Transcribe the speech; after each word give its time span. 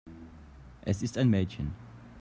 Es 0.83 1.03
ist 1.03 1.15
ein 1.19 1.29
Mädchen. 1.29 1.75